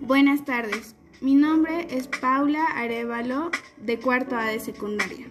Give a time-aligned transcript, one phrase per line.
[0.00, 5.26] Buenas tardes, mi nombre es Paula Arevalo de cuarto A de secundaria.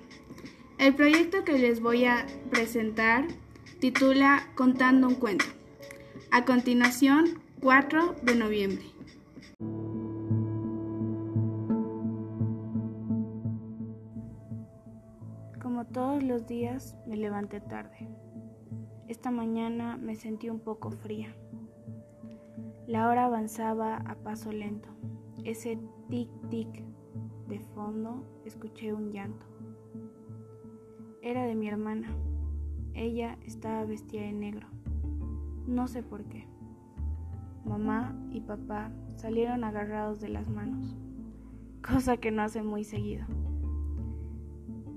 [0.77, 3.27] El proyecto que les voy a presentar
[3.79, 5.45] titula Contando un cuento.
[6.31, 8.85] A continuación, 4 de noviembre.
[15.61, 18.07] Como todos los días, me levanté tarde.
[19.07, 21.35] Esta mañana me sentí un poco fría.
[22.89, 24.89] La hora avanzaba a paso lento.
[25.43, 25.77] Ese
[26.09, 26.83] tic-tic
[27.47, 29.45] de fondo escuché un llanto.
[31.21, 32.07] Era de mi hermana.
[32.95, 34.67] Ella estaba vestida de negro.
[35.67, 36.47] No sé por qué.
[37.63, 40.97] Mamá y papá salieron agarrados de las manos,
[41.87, 43.27] cosa que no hace muy seguido.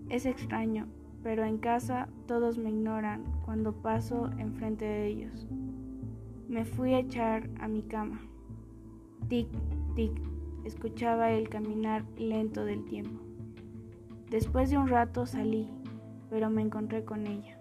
[0.09, 0.87] Es extraño,
[1.23, 5.47] pero en casa todos me ignoran cuando paso enfrente de ellos.
[6.53, 8.21] Me fui a echar a mi cama.
[9.31, 9.49] Tic,
[9.97, 10.13] tic,
[10.67, 13.23] escuchaba el caminar lento del tiempo.
[14.29, 15.67] Después de un rato salí,
[16.29, 17.57] pero me encontré con ella.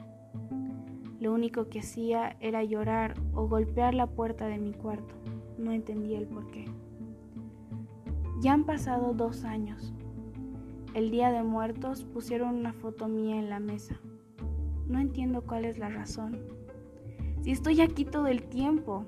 [1.22, 5.16] Lo único que hacía era llorar o golpear la puerta de mi cuarto.
[5.58, 6.66] No entendía el por qué.
[8.42, 9.94] Ya han pasado dos años.
[10.94, 13.96] El día de muertos pusieron una foto mía en la mesa.
[14.86, 16.61] No entiendo cuál es la razón.
[17.42, 19.04] Si estoy aquí todo el tiempo,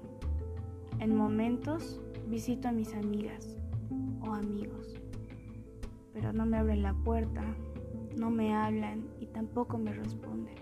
[0.99, 3.55] en momentos visito a mis amigas
[4.21, 4.99] o amigos,
[6.13, 7.43] pero no me abren la puerta,
[8.17, 10.55] no me hablan y tampoco me responden.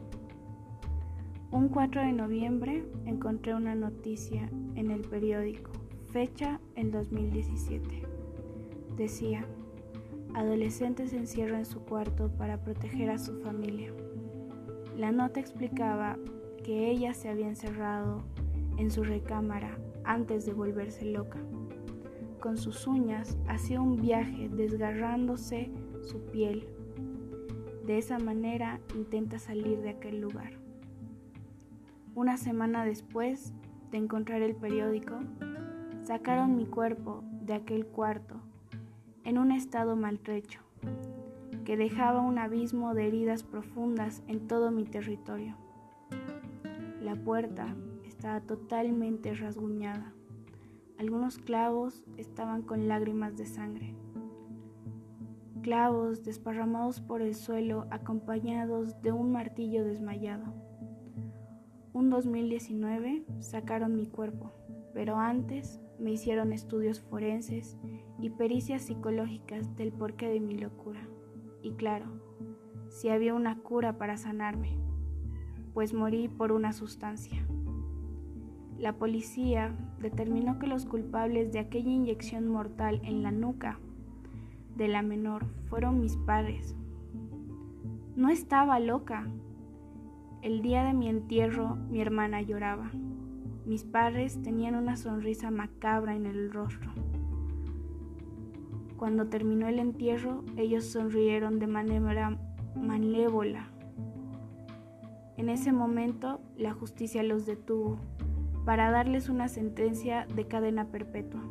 [1.51, 5.71] Un 4 de noviembre encontré una noticia en el periódico,
[6.11, 8.03] fecha en 2017.
[8.97, 9.45] Decía,
[10.33, 13.93] adolescente se encierra en su cuarto para proteger a su familia.
[14.97, 16.17] La nota explicaba
[16.63, 18.23] que ella se había encerrado
[18.77, 21.39] en su recámara antes de volverse loca.
[22.39, 25.69] Con sus uñas hacía un viaje desgarrándose
[26.01, 26.67] su piel.
[27.85, 30.53] De esa manera intenta salir de aquel lugar.
[32.15, 33.53] Una semana después
[33.91, 35.19] de encontrar el periódico,
[36.03, 38.35] sacaron mi cuerpo de aquel cuarto
[39.23, 40.61] en un estado maltrecho
[41.63, 45.55] que dejaba un abismo de heridas profundas en todo mi territorio.
[47.11, 50.13] La puerta estaba totalmente rasguñada.
[50.97, 53.93] Algunos clavos estaban con lágrimas de sangre.
[55.61, 60.53] Clavos desparramados por el suelo acompañados de un martillo desmayado.
[61.91, 64.53] Un 2019 sacaron mi cuerpo,
[64.93, 67.77] pero antes me hicieron estudios forenses
[68.21, 71.01] y pericias psicológicas del porqué de mi locura.
[71.61, 72.05] Y claro,
[72.87, 74.79] si había una cura para sanarme
[75.73, 77.45] pues morí por una sustancia.
[78.77, 83.77] La policía determinó que los culpables de aquella inyección mortal en la nuca
[84.75, 86.75] de la menor fueron mis padres.
[88.15, 89.27] No estaba loca.
[90.41, 92.89] El día de mi entierro mi hermana lloraba.
[93.65, 96.91] Mis padres tenían una sonrisa macabra en el rostro.
[98.97, 102.37] Cuando terminó el entierro, ellos sonrieron de manera
[102.75, 103.69] malévola
[105.37, 107.97] en ese momento, la justicia los detuvo
[108.65, 111.41] para darles una sentencia de cadena perpetua.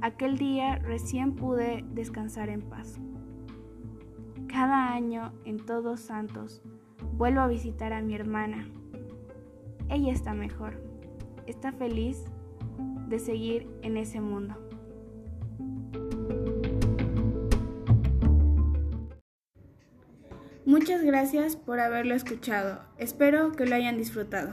[0.00, 2.98] Aquel día recién pude descansar en paz.
[4.48, 6.62] Cada año, en Todos Santos,
[7.16, 8.68] vuelvo a visitar a mi hermana.
[9.88, 10.80] Ella está mejor,
[11.46, 12.24] está feliz
[13.08, 14.67] de seguir en ese mundo.
[20.68, 22.82] Muchas gracias por haberlo escuchado.
[22.98, 24.52] Espero que lo hayan disfrutado.